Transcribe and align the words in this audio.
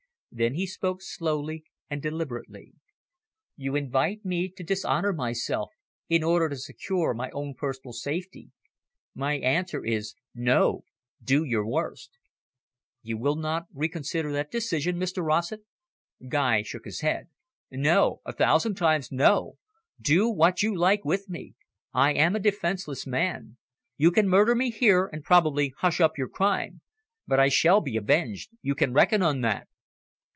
Then 0.33 0.53
he 0.53 0.65
spoke 0.65 1.01
slowly 1.01 1.65
and 1.89 2.01
deliberately. 2.01 2.71
"You 3.57 3.75
invite 3.75 4.23
me 4.23 4.47
to 4.47 4.63
dishonour 4.63 5.11
myself, 5.11 5.73
in 6.07 6.23
order 6.23 6.47
to 6.47 6.55
secure 6.55 7.13
my 7.13 7.29
own 7.31 7.53
personal 7.53 7.91
safety. 7.91 8.49
My 9.13 9.33
answer 9.39 9.83
is, 9.83 10.15
No. 10.33 10.85
Do 11.21 11.43
your 11.43 11.67
worst." 11.67 12.11
"You 13.03 13.17
will 13.17 13.35
not 13.35 13.65
reconsider 13.73 14.31
that 14.31 14.49
decision, 14.51 14.95
Mr 14.95 15.21
Rossett?" 15.21 15.65
Guy 16.25 16.61
shook 16.61 16.85
his 16.85 17.01
head. 17.01 17.27
"No, 17.69 18.21
a 18.25 18.31
thousand 18.31 18.75
times, 18.75 19.11
no. 19.11 19.57
Do 19.99 20.29
what 20.29 20.63
you 20.63 20.73
like 20.73 21.03
with 21.03 21.27
me. 21.27 21.55
I 21.93 22.13
am 22.13 22.37
a 22.37 22.39
defenceless 22.39 23.05
man. 23.05 23.57
You 23.97 24.11
can 24.13 24.29
murder 24.29 24.55
me 24.55 24.71
here, 24.71 25.07
and 25.11 25.25
probably 25.25 25.73
hush 25.79 25.99
up 25.99 26.17
your 26.17 26.29
crime. 26.29 26.79
But 27.27 27.41
I 27.41 27.49
shall 27.49 27.81
be 27.81 27.97
avenged 27.97 28.51
you 28.61 28.75
can 28.75 28.93
reckon 28.93 29.21
on 29.21 29.41
that." 29.41 29.67